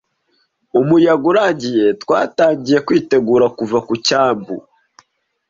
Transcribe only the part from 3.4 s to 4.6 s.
kuva ku cyambu.